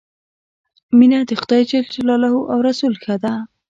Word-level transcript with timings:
مینه 0.97 1.19
د 1.29 1.31
خدای 1.41 1.61
ج 1.69 1.71
او 2.51 2.57
رسول 2.67 2.93
ښه 3.03 3.15
ده. 3.23 3.33